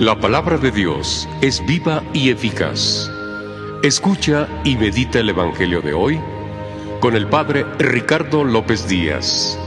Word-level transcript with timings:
La 0.00 0.14
palabra 0.20 0.58
de 0.58 0.70
Dios 0.70 1.28
es 1.40 1.60
viva 1.66 2.04
y 2.12 2.30
eficaz. 2.30 3.10
Escucha 3.82 4.48
y 4.62 4.76
medita 4.76 5.18
el 5.18 5.30
Evangelio 5.30 5.82
de 5.82 5.92
hoy 5.92 6.20
con 7.00 7.16
el 7.16 7.26
Padre 7.26 7.64
Ricardo 7.80 8.44
López 8.44 8.86
Díaz. 8.86 9.58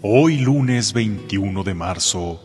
Hoy 0.00 0.38
lunes 0.38 0.92
21 0.92 1.64
de 1.64 1.74
marzo, 1.74 2.40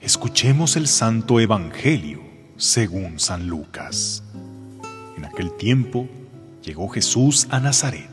escuchemos 0.00 0.76
el 0.76 0.86
Santo 0.88 1.38
Evangelio 1.38 2.22
según 2.56 3.20
San 3.20 3.46
Lucas. 3.46 4.24
En 5.18 5.26
aquel 5.26 5.54
tiempo 5.58 6.08
llegó 6.66 6.88
Jesús 6.88 7.46
a 7.50 7.60
Nazaret, 7.60 8.10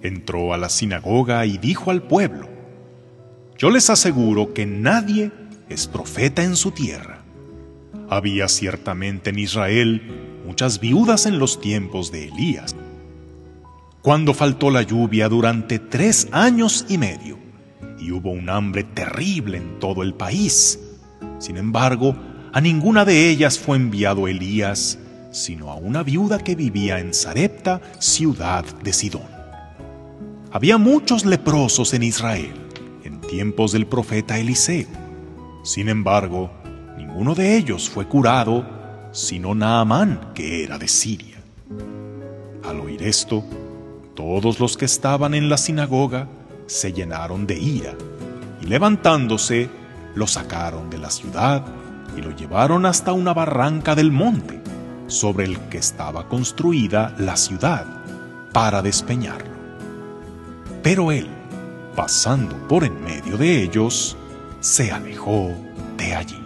entró 0.00 0.54
a 0.54 0.56
la 0.58 0.68
sinagoga 0.68 1.44
y 1.44 1.58
dijo 1.58 1.90
al 1.90 2.02
pueblo, 2.02 2.48
Yo 3.58 3.68
les 3.70 3.90
aseguro 3.90 4.54
que 4.54 4.64
nadie 4.64 5.32
es 5.68 5.88
profeta 5.88 6.44
en 6.44 6.54
su 6.54 6.70
tierra. 6.70 7.24
Había 8.08 8.46
ciertamente 8.46 9.30
en 9.30 9.40
Israel 9.40 10.40
muchas 10.46 10.78
viudas 10.78 11.26
en 11.26 11.40
los 11.40 11.60
tiempos 11.60 12.12
de 12.12 12.28
Elías, 12.28 12.76
cuando 14.02 14.34
faltó 14.34 14.70
la 14.70 14.82
lluvia 14.82 15.28
durante 15.28 15.80
tres 15.80 16.28
años 16.30 16.86
y 16.88 16.96
medio 16.96 17.38
y 17.98 18.12
hubo 18.12 18.30
un 18.30 18.48
hambre 18.48 18.84
terrible 18.84 19.58
en 19.58 19.80
todo 19.80 20.02
el 20.04 20.14
país. 20.14 20.78
Sin 21.38 21.56
embargo, 21.56 22.16
a 22.52 22.60
ninguna 22.60 23.04
de 23.04 23.28
ellas 23.28 23.58
fue 23.58 23.76
enviado 23.76 24.28
Elías, 24.28 24.98
sino 25.30 25.70
a 25.70 25.76
una 25.76 26.02
viuda 26.02 26.38
que 26.38 26.54
vivía 26.54 26.98
en 26.98 27.14
Sarepta, 27.14 27.80
ciudad 27.98 28.64
de 28.82 28.92
Sidón. 28.92 29.28
Había 30.52 30.78
muchos 30.78 31.24
leprosos 31.24 31.94
en 31.94 32.02
Israel, 32.02 32.52
en 33.04 33.20
tiempos 33.20 33.72
del 33.72 33.86
profeta 33.86 34.38
Eliseo. 34.38 34.88
Sin 35.62 35.88
embargo, 35.88 36.50
ninguno 36.96 37.34
de 37.34 37.56
ellos 37.56 37.88
fue 37.88 38.06
curado, 38.06 38.66
sino 39.12 39.54
Naamán, 39.54 40.32
que 40.34 40.64
era 40.64 40.78
de 40.78 40.88
Siria. 40.88 41.38
Al 42.64 42.80
oír 42.80 43.02
esto, 43.02 43.44
todos 44.14 44.58
los 44.58 44.76
que 44.76 44.84
estaban 44.84 45.34
en 45.34 45.48
la 45.48 45.56
sinagoga 45.56 46.28
se 46.66 46.92
llenaron 46.92 47.46
de 47.46 47.58
ira, 47.58 47.94
y 48.60 48.66
levantándose, 48.66 49.70
lo 50.14 50.26
sacaron 50.26 50.90
de 50.90 50.98
la 50.98 51.10
ciudad 51.10 51.64
y 52.16 52.20
lo 52.20 52.34
llevaron 52.34 52.86
hasta 52.86 53.12
una 53.12 53.32
barranca 53.32 53.94
del 53.94 54.10
monte, 54.10 54.60
sobre 55.10 55.44
el 55.44 55.58
que 55.68 55.78
estaba 55.78 56.28
construida 56.28 57.14
la 57.18 57.36
ciudad, 57.36 57.86
para 58.52 58.82
despeñarlo. 58.82 59.50
Pero 60.82 61.12
él, 61.12 61.28
pasando 61.94 62.56
por 62.68 62.84
en 62.84 63.02
medio 63.02 63.36
de 63.36 63.62
ellos, 63.62 64.16
se 64.60 64.90
alejó 64.90 65.50
de 65.96 66.14
allí. 66.14 66.42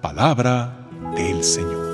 Palabra 0.00 0.76
del 1.14 1.42
Señor. 1.44 1.86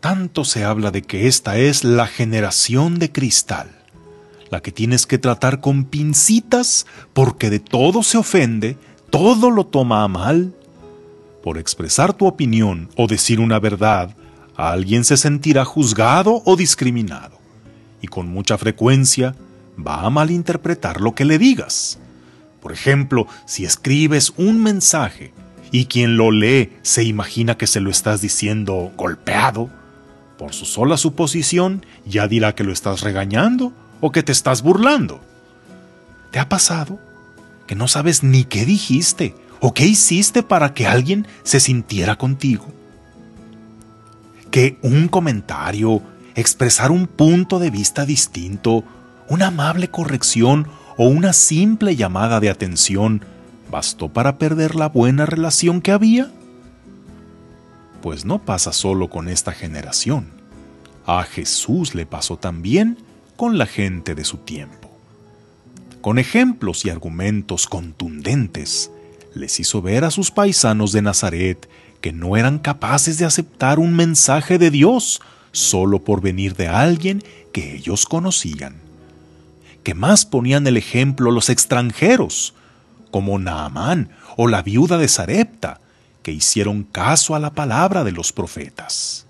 Tanto 0.00 0.44
se 0.44 0.64
habla 0.64 0.90
de 0.90 1.02
que 1.02 1.28
esta 1.28 1.56
es 1.56 1.84
la 1.84 2.06
generación 2.06 2.98
de 2.98 3.12
cristal, 3.12 3.79
la 4.50 4.60
que 4.60 4.72
tienes 4.72 5.06
que 5.06 5.18
tratar 5.18 5.60
con 5.60 5.84
pincitas 5.84 6.86
porque 7.12 7.50
de 7.50 7.60
todo 7.60 8.02
se 8.02 8.18
ofende, 8.18 8.76
todo 9.10 9.50
lo 9.50 9.66
toma 9.66 10.02
a 10.04 10.08
mal. 10.08 10.54
Por 11.42 11.56
expresar 11.56 12.12
tu 12.12 12.26
opinión 12.26 12.88
o 12.96 13.06
decir 13.06 13.40
una 13.40 13.58
verdad, 13.58 14.14
alguien 14.56 15.04
se 15.04 15.16
sentirá 15.16 15.64
juzgado 15.64 16.42
o 16.44 16.56
discriminado, 16.56 17.38
y 18.02 18.08
con 18.08 18.28
mucha 18.28 18.58
frecuencia 18.58 19.34
va 19.78 20.02
a 20.02 20.10
malinterpretar 20.10 21.00
lo 21.00 21.14
que 21.14 21.24
le 21.24 21.38
digas. 21.38 21.98
Por 22.60 22.72
ejemplo, 22.72 23.26
si 23.46 23.64
escribes 23.64 24.34
un 24.36 24.62
mensaje 24.62 25.32
y 25.72 25.86
quien 25.86 26.16
lo 26.16 26.30
lee 26.30 26.72
se 26.82 27.04
imagina 27.04 27.56
que 27.56 27.66
se 27.66 27.80
lo 27.80 27.90
estás 27.90 28.20
diciendo 28.20 28.92
golpeado, 28.96 29.70
por 30.36 30.52
su 30.52 30.66
sola 30.66 30.96
suposición 30.96 31.86
ya 32.04 32.28
dirá 32.28 32.54
que 32.54 32.64
lo 32.64 32.72
estás 32.72 33.00
regañando 33.00 33.72
o 34.00 34.10
que 34.12 34.22
te 34.22 34.32
estás 34.32 34.62
burlando. 34.62 35.20
¿Te 36.30 36.38
ha 36.38 36.48
pasado 36.48 36.98
que 37.66 37.74
no 37.74 37.88
sabes 37.88 38.22
ni 38.22 38.44
qué 38.44 38.64
dijiste 38.64 39.34
o 39.60 39.74
qué 39.74 39.86
hiciste 39.86 40.42
para 40.42 40.74
que 40.74 40.86
alguien 40.86 41.26
se 41.42 41.60
sintiera 41.60 42.16
contigo? 42.16 42.66
Que 44.50 44.78
un 44.82 45.08
comentario, 45.08 46.02
expresar 46.34 46.90
un 46.90 47.06
punto 47.06 47.58
de 47.58 47.70
vista 47.70 48.04
distinto, 48.04 48.84
una 49.28 49.48
amable 49.48 49.88
corrección 49.88 50.66
o 50.96 51.08
una 51.08 51.32
simple 51.32 51.96
llamada 51.96 52.40
de 52.40 52.50
atención 52.50 53.24
bastó 53.70 54.08
para 54.08 54.38
perder 54.38 54.74
la 54.74 54.88
buena 54.88 55.26
relación 55.26 55.80
que 55.80 55.92
había? 55.92 56.30
Pues 58.02 58.24
no 58.24 58.40
pasa 58.40 58.72
solo 58.72 59.08
con 59.08 59.28
esta 59.28 59.52
generación. 59.52 60.28
A 61.06 61.22
Jesús 61.22 61.94
le 61.94 62.06
pasó 62.06 62.36
también 62.36 62.98
con 63.40 63.56
la 63.56 63.64
gente 63.64 64.14
de 64.14 64.26
su 64.26 64.36
tiempo. 64.36 64.90
Con 66.02 66.18
ejemplos 66.18 66.84
y 66.84 66.90
argumentos 66.90 67.66
contundentes, 67.66 68.90
les 69.34 69.58
hizo 69.60 69.80
ver 69.80 70.04
a 70.04 70.10
sus 70.10 70.30
paisanos 70.30 70.92
de 70.92 71.00
Nazaret 71.00 71.66
que 72.02 72.12
no 72.12 72.36
eran 72.36 72.58
capaces 72.58 73.16
de 73.16 73.24
aceptar 73.24 73.78
un 73.78 73.96
mensaje 73.96 74.58
de 74.58 74.70
Dios 74.70 75.22
solo 75.52 76.04
por 76.04 76.20
venir 76.20 76.54
de 76.54 76.68
alguien 76.68 77.24
que 77.50 77.76
ellos 77.76 78.04
conocían. 78.04 78.74
Que 79.84 79.94
más 79.94 80.26
ponían 80.26 80.66
el 80.66 80.76
ejemplo 80.76 81.30
los 81.30 81.48
extranjeros, 81.48 82.52
como 83.10 83.38
Naamán 83.38 84.10
o 84.36 84.48
la 84.48 84.60
viuda 84.60 84.98
de 84.98 85.08
Sarepta, 85.08 85.80
que 86.22 86.32
hicieron 86.32 86.82
caso 86.82 87.34
a 87.34 87.38
la 87.38 87.54
palabra 87.54 88.04
de 88.04 88.12
los 88.12 88.34
profetas. 88.34 89.24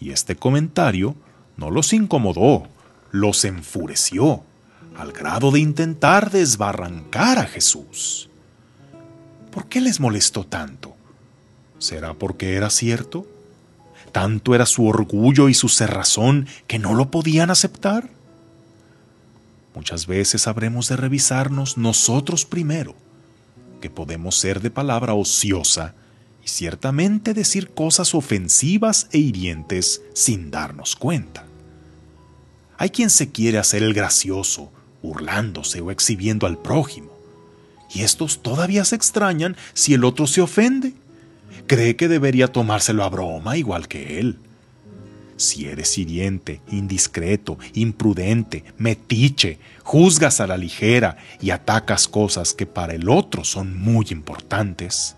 Y 0.00 0.10
este 0.10 0.34
comentario 0.34 1.14
no 1.56 1.70
los 1.70 1.92
incomodó, 1.92 2.73
los 3.14 3.44
enfureció, 3.44 4.42
al 4.96 5.12
grado 5.12 5.52
de 5.52 5.60
intentar 5.60 6.32
desbarrancar 6.32 7.38
a 7.38 7.46
Jesús. 7.46 8.28
¿Por 9.52 9.68
qué 9.68 9.80
les 9.80 10.00
molestó 10.00 10.42
tanto? 10.44 10.96
¿Será 11.78 12.14
porque 12.14 12.56
era 12.56 12.70
cierto? 12.70 13.24
¿Tanto 14.10 14.52
era 14.56 14.66
su 14.66 14.88
orgullo 14.88 15.48
y 15.48 15.54
su 15.54 15.68
cerrazón 15.68 16.48
que 16.66 16.80
no 16.80 16.94
lo 16.94 17.12
podían 17.12 17.52
aceptar? 17.52 18.10
Muchas 19.76 20.08
veces 20.08 20.48
habremos 20.48 20.88
de 20.88 20.96
revisarnos 20.96 21.78
nosotros 21.78 22.44
primero, 22.44 22.96
que 23.80 23.90
podemos 23.90 24.34
ser 24.34 24.60
de 24.60 24.72
palabra 24.72 25.14
ociosa 25.14 25.94
y 26.44 26.48
ciertamente 26.48 27.32
decir 27.32 27.74
cosas 27.74 28.12
ofensivas 28.12 29.06
e 29.12 29.18
hirientes 29.18 30.02
sin 30.14 30.50
darnos 30.50 30.96
cuenta. 30.96 31.44
Hay 32.78 32.90
quien 32.90 33.10
se 33.10 33.30
quiere 33.30 33.58
hacer 33.58 33.82
el 33.82 33.94
gracioso, 33.94 34.70
burlándose 35.02 35.80
o 35.80 35.90
exhibiendo 35.90 36.46
al 36.46 36.58
prójimo, 36.58 37.10
y 37.92 38.02
estos 38.02 38.42
todavía 38.42 38.84
se 38.84 38.96
extrañan 38.96 39.56
si 39.72 39.94
el 39.94 40.04
otro 40.04 40.26
se 40.26 40.40
ofende. 40.40 40.94
Cree 41.66 41.96
que 41.96 42.08
debería 42.08 42.48
tomárselo 42.48 43.04
a 43.04 43.08
broma 43.08 43.56
igual 43.56 43.86
que 43.86 44.18
él. 44.18 44.38
Si 45.36 45.66
eres 45.66 45.98
hiriente, 45.98 46.60
indiscreto, 46.70 47.58
imprudente, 47.74 48.64
metiche, 48.78 49.58
juzgas 49.82 50.40
a 50.40 50.46
la 50.46 50.56
ligera 50.56 51.16
y 51.40 51.50
atacas 51.50 52.08
cosas 52.08 52.54
que 52.54 52.66
para 52.66 52.94
el 52.94 53.08
otro 53.08 53.44
son 53.44 53.76
muy 53.78 54.06
importantes, 54.10 55.16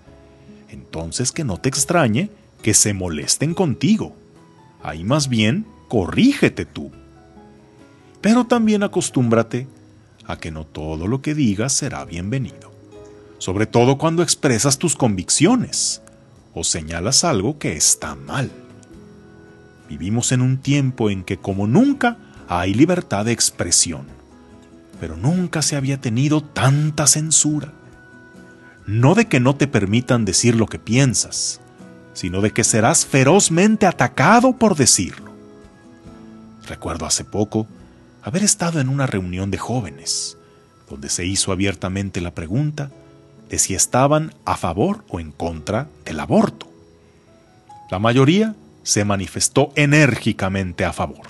entonces 0.71 1.33
que 1.33 1.45
no 1.45 1.59
te 1.59 1.69
extrañe 1.69 2.31
que 2.63 2.75
se 2.75 2.95
molesten 2.95 3.55
contigo. 3.55 4.17
Ahí 4.83 5.05
más 5.05 5.29
bien 5.29 5.67
corrígete 5.89 6.65
tú. 6.65 6.91
Pero 8.21 8.47
también 8.47 8.83
acostúmbrate 8.83 9.67
a 10.27 10.37
que 10.39 10.51
no 10.51 10.65
todo 10.65 11.07
lo 11.07 11.23
que 11.23 11.35
digas 11.35 11.73
será 11.73 12.05
bienvenido, 12.05 12.73
sobre 13.39 13.67
todo 13.67 13.99
cuando 13.99 14.23
expresas 14.23 14.79
tus 14.79 14.97
convicciones 14.97 16.03
o 16.55 16.65
señalas 16.65 17.25
algo 17.25 17.59
que 17.59 17.77
está 17.77 18.15
mal. 18.15 18.51
Vivimos 19.89 20.33
en 20.33 20.41
un 20.41 20.59
tiempo 20.59 21.11
en 21.11 21.23
que 21.23 21.37
como 21.37 21.67
nunca 21.67 22.17
hay 22.49 22.75
libertad 22.75 23.25
de 23.25 23.33
expresión, 23.33 24.07
pero 25.01 25.17
nunca 25.17 25.63
se 25.63 25.77
había 25.77 26.01
tenido 26.01 26.43
tanta 26.43 27.07
censura. 27.07 27.73
No 28.87 29.15
de 29.15 29.27
que 29.27 29.41
no 29.41 29.57
te 29.57 29.67
permitan 29.67 30.25
decir 30.25 30.55
lo 30.55 30.67
que 30.67 30.79
piensas, 30.79 31.61
sino 32.15 32.41
de 32.41 32.53
que 32.53 32.65
serás 32.65 33.05
ferozmente 33.05 33.87
atacado 33.87 34.57
por 34.57 34.77
decirlo. 34.77 35.33
Recuerdo 36.67 37.05
hace 37.05 37.25
poco 37.25 37.67
haber 38.27 38.43
estado 38.43 38.81
en 38.81 38.89
una 38.89 39.07
reunión 39.07 39.53
de 39.53 39.59
jóvenes, 39.59 40.37
donde 40.91 41.11
se 41.11 41.25
hizo 41.25 41.53
abiertamente 41.53 42.21
la 42.21 42.35
pregunta 42.35 42.91
de 43.49 43.57
si 43.57 43.77
estaban 43.77 44.35
a 44.45 44.57
favor 44.57 45.05
o 45.09 45.21
en 45.21 45.31
contra 45.31 45.89
del 46.05 46.19
aborto. 46.19 46.67
La 47.89 48.01
mayoría 48.01 48.57
se 48.83 49.05
manifestó 49.05 49.71
enérgicamente 49.77 50.85
a 50.85 50.93
favor. 50.93 51.29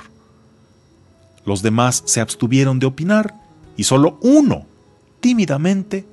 Los 1.45 1.61
demás 1.61 2.03
se 2.07 2.23
abstuvieron 2.23 2.79
de 2.79 2.87
opinar 2.87 3.35
y 3.77 3.85
solo 3.85 4.19
uno, 4.23 4.65
tímidamente, 5.21 6.07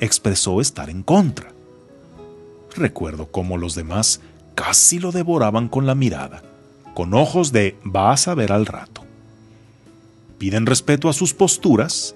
expresó 0.00 0.60
estar 0.60 0.90
en 0.90 1.04
contra. 1.04 1.52
Recuerdo 2.74 3.30
cómo 3.30 3.56
los 3.56 3.76
demás 3.76 4.20
casi 4.56 4.98
lo 4.98 5.12
devoraban 5.12 5.68
con 5.68 5.86
la 5.86 5.94
mirada, 5.94 6.42
con 6.92 7.14
ojos 7.14 7.52
de 7.52 7.76
vas 7.84 8.26
a 8.26 8.34
ver 8.34 8.50
al 8.50 8.66
rato. 8.66 9.04
Piden 10.38 10.66
respeto 10.66 11.08
a 11.08 11.12
sus 11.12 11.32
posturas, 11.34 12.14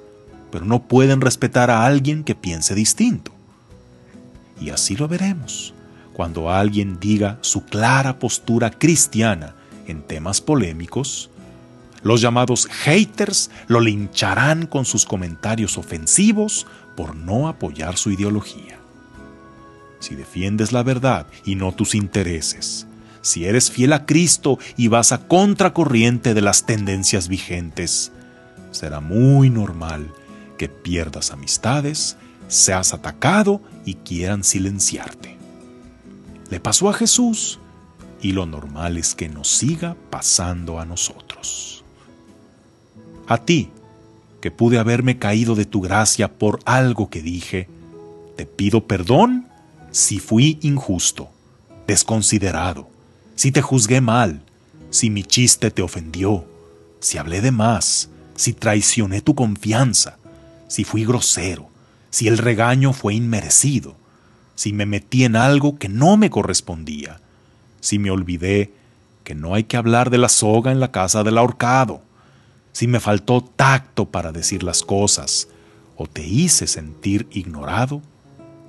pero 0.50 0.65
no 0.65 0.82
pueden 0.82 1.20
respetar 1.20 1.70
a 1.70 1.87
alguien 1.87 2.25
que 2.25 2.35
piense 2.35 2.75
distinto. 2.75 3.32
Y 4.61 4.70
así 4.70 4.97
lo 4.97 5.09
veremos 5.09 5.75
cuando 6.19 6.50
alguien 6.50 6.99
diga 6.99 7.38
su 7.43 7.65
clara 7.65 8.19
postura 8.19 8.70
cristiana 8.70 9.55
en 9.87 10.03
temas 10.03 10.41
polémicos. 10.41 11.31
Los 12.03 12.20
llamados 12.20 12.67
haters 12.67 13.53
lo 13.69 13.79
lincharán 13.79 14.67
con 14.67 14.85
sus 14.85 15.06
comentarios 15.06 15.79
ofensivos 15.79 16.67
por 16.97 17.14
no 17.14 17.47
apoyar 17.47 17.97
su 17.97 18.11
ideología. 18.11 18.81
Si 20.00 20.17
defiendes 20.17 20.73
la 20.73 20.82
verdad 20.82 21.29
y 21.44 21.55
no 21.55 21.71
tus 21.71 21.94
intereses, 21.94 22.88
si 23.23 23.44
eres 23.44 23.70
fiel 23.70 23.93
a 23.93 24.06
Cristo 24.06 24.59
y 24.76 24.88
vas 24.88 25.12
a 25.12 25.26
contracorriente 25.26 26.35
de 26.35 26.41
las 26.41 26.67
tendencias 26.67 27.29
vigentes, 27.29 28.12
será 28.70 29.00
muy 29.00 29.50
normal 29.50 30.12
que 30.56 30.69
pierdas 30.69 31.31
amistades, 31.31 32.17
seas 32.49 32.93
atacado 32.93 33.61
y 33.85 33.94
quieran 33.94 34.44
silenciarte. 34.44 35.37
Le 36.50 36.61
pasó 36.61 36.88
a 36.88 36.94
Jesús 36.94 37.59
y 38.20 38.32
lo 38.32 38.47
normal 38.47 38.97
es 38.97 39.15
que 39.15 39.29
nos 39.29 39.49
siga 39.49 39.97
pasando 40.11 40.81
a 40.81 40.85
nosotros. 40.85 41.85
A 43.26 43.38
ti, 43.38 43.71
que 44.41 44.50
pude 44.50 44.79
haberme 44.79 45.19
caído 45.19 45.55
de 45.55 45.64
tu 45.64 45.81
gracia 45.81 46.32
por 46.32 46.61
algo 46.64 47.11
que 47.11 47.23
dije, 47.23 47.69
te 48.37 48.47
pido 48.47 48.87
perdón 48.87 49.49
si 49.91 50.19
fui 50.19 50.59
injusto, 50.62 51.29
desconsiderado, 51.87 52.88
si 53.38 53.52
te 53.52 53.62
juzgué 53.62 54.00
mal, 54.00 54.43
si 54.90 55.11
mi 55.11 55.23
chiste 55.23 55.70
te 55.70 55.81
ofendió, 55.81 56.44
si 56.99 57.19
hablé 57.19 57.40
de 57.40 57.52
más, 57.52 58.08
si 58.35 58.52
traicioné 58.52 59.20
tu 59.20 59.37
confianza, 59.37 60.17
si 60.67 60.82
fui 60.82 61.05
grosero, 61.05 61.69
si 62.11 62.26
el 62.26 62.37
regaño 62.37 62.93
fue 62.93 63.14
inmerecido, 63.14 63.94
si 64.56 64.73
me 64.73 64.87
metí 64.87 65.23
en 65.23 65.37
algo 65.37 65.79
que 65.79 65.88
no 65.88 66.17
me 66.17 66.31
correspondía, 66.31 67.20
si 67.79 68.00
me 68.00 68.11
olvidé 68.11 68.73
que 69.23 69.37
no 69.37 69.55
hay 69.55 69.62
que 69.62 69.76
hablar 69.76 70.11
de 70.11 70.19
la 70.19 70.29
soga 70.29 70.73
en 70.73 70.81
la 70.81 70.90
casa 70.90 71.23
del 71.23 71.38
ahorcado, 71.38 72.02
si 72.73 72.88
me 72.88 72.99
faltó 72.99 73.40
tacto 73.40 74.06
para 74.06 74.32
decir 74.32 74.64
las 74.64 74.82
cosas 74.82 75.46
o 75.96 76.08
te 76.08 76.26
hice 76.26 76.67
sentir 76.67 77.29
ignorado, 77.31 78.02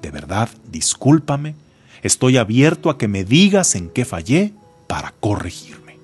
de 0.04 0.12
verdad, 0.12 0.48
discúlpame, 0.71 1.56
estoy 2.04 2.38
abierto 2.38 2.92
a 2.92 3.00
que 3.00 3.07
me 3.07 3.24
digas 3.24 3.74
en 3.74 3.89
qué 3.89 4.06
fallé 4.06 4.54
para 4.90 5.14
corregirme. 5.20 6.00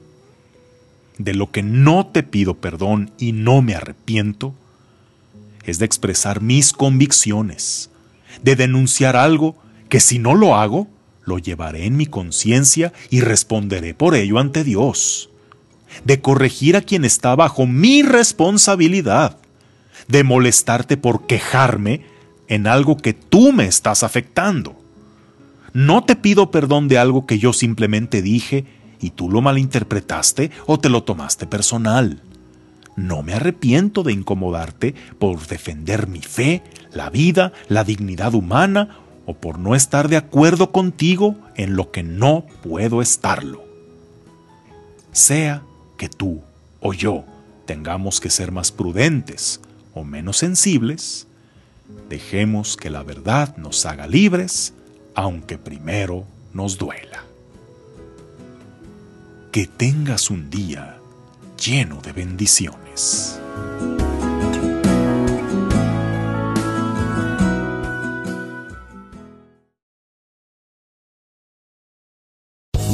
De 1.18 1.34
lo 1.34 1.50
que 1.50 1.64
no 1.64 2.06
te 2.06 2.22
pido 2.22 2.54
perdón 2.54 3.10
y 3.18 3.32
no 3.32 3.64
me 3.64 3.74
arrepiento, 3.74 4.54
es 5.64 5.80
de 5.80 5.86
expresar 5.86 6.40
mis 6.40 6.72
convicciones, 6.72 7.90
de 8.44 8.56
denunciar 8.56 9.16
algo 9.16 9.56
que 9.90 10.00
si 10.00 10.20
no 10.20 10.36
lo 10.36 10.56
hago, 10.56 10.88
lo 11.24 11.40
llevaré 11.40 11.88
en 11.88 11.98
mi 11.98 12.06
conciencia 12.06 12.94
y 13.10 13.22
responderé 13.22 13.96
por 13.96 14.14
ello 14.14 14.38
ante 14.38 14.64
Dios, 14.64 15.32
de 16.04 16.22
corregir 16.22 16.76
a 16.76 16.82
quien 16.82 17.06
está 17.06 17.36
bajo 17.36 17.66
mi 17.66 18.04
responsabilidad, 18.04 19.40
de 20.08 20.24
molestarte 20.24 20.96
por 20.96 21.26
quejarme 21.26 22.06
en 22.48 22.68
algo 22.68 22.98
que 22.98 23.14
tú 23.14 23.52
me 23.52 23.66
estás 23.66 24.04
afectando 24.04 24.80
no 25.76 26.06
te 26.06 26.16
pido 26.16 26.52
perdón 26.52 26.88
de 26.88 26.98
algo 26.98 27.26
que 27.26 27.38
yo 27.38 27.52
simplemente 27.52 28.22
dije 28.22 28.64
y 29.02 29.10
tú 29.10 29.30
lo 29.30 29.42
malinterpretaste 29.42 30.50
o 30.68 30.80
te 30.80 30.88
lo 30.88 31.04
tomaste 31.04 31.48
personal. 31.48 32.22
No 32.96 33.24
me 33.24 33.34
arrepiento 33.34 34.02
de 34.02 34.14
incomodarte 34.14 34.96
por 35.20 35.46
defender 35.48 36.08
mi 36.08 36.22
fe, 36.22 36.64
la 36.94 37.10
vida, 37.10 37.52
la 37.68 37.84
dignidad 37.84 38.36
humana 38.36 39.00
o 39.26 39.34
por 39.34 39.60
no 39.60 39.76
estar 39.76 40.08
de 40.08 40.16
acuerdo 40.16 40.72
contigo 40.72 41.36
en 41.56 41.76
lo 41.76 41.92
que 41.92 42.04
no 42.04 42.46
puedo 42.64 43.02
estarlo. 43.02 43.62
Sea 45.12 45.62
que 45.98 46.08
tú 46.08 46.40
o 46.80 46.94
yo 46.94 47.26
tengamos 47.66 48.22
que 48.22 48.30
ser 48.30 48.54
más 48.54 48.72
prudentes 48.72 49.60
o 49.94 50.06
menos 50.06 50.38
sensibles, 50.38 51.28
dejemos 52.08 52.78
que 52.78 52.90
la 52.90 53.04
verdad 53.04 53.58
nos 53.58 53.86
haga 53.86 54.08
libres 54.08 54.74
aunque 55.16 55.58
primero 55.58 56.26
nos 56.54 56.78
duela. 56.78 57.24
Que 59.52 59.66
tengas 59.66 60.30
un 60.30 60.50
día 60.50 60.98
lleno 61.58 62.02
de 62.02 62.12
bendiciones. 62.12 63.40